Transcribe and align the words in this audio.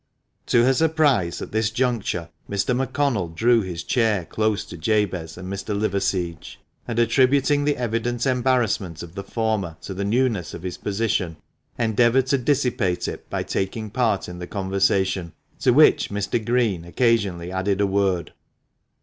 To 0.47 0.63
her 0.63 0.73
surprise, 0.73 1.43
at 1.43 1.51
this 1.51 1.69
juncture 1.69 2.29
Mr. 2.49 2.75
McConnell 2.75 3.35
drew 3.35 3.61
his 3.61 3.83
chair 3.83 4.25
close 4.25 4.65
to 4.65 4.75
Jabez 4.75 5.37
and 5.37 5.47
Mr. 5.47 5.79
Liverseege, 5.79 6.59
and, 6.87 6.97
attributing 6.97 7.65
the 7.65 7.77
evident 7.77 8.25
embarassment 8.25 9.03
of 9.03 9.13
the 9.13 9.23
former 9.23 9.77
to 9.81 9.93
the 9.93 10.03
newness 10.03 10.55
of 10.55 10.63
his 10.63 10.79
position, 10.79 11.37
endeavoured 11.77 12.25
to 12.25 12.39
dissipate 12.39 13.07
it 13.07 13.29
by 13.29 13.43
taking 13.43 13.91
part 13.91 14.27
in 14.27 14.39
the 14.39 14.47
conversation, 14.47 15.33
to 15.59 15.71
which 15.71 16.07
quiet 16.09 16.23
Mr. 16.27 16.43
Green 16.43 16.83
occasionally 16.83 17.51
added 17.51 17.79
a 17.79 17.85
word. 17.85 18.33